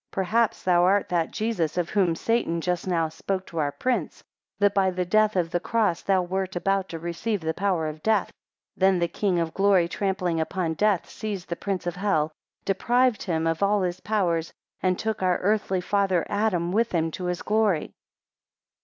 [0.13, 4.23] 12 Perhaps thou art that Jesus, of whom Satan just now spoke to our prince,
[4.57, 8.01] that by the death of the cross thou wert about to receive the power of
[8.01, 8.25] death.
[8.77, 12.31] 13 Then the King of Glory trampling upon death, seized the prince of hell,
[12.65, 14.41] deprived him of all his power,
[14.81, 17.91] and took our earthly father Adam with him to his glory.